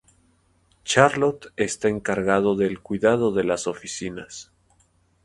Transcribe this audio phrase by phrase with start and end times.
[0.83, 4.51] Charlot está encargado del cuidado de las oficinas.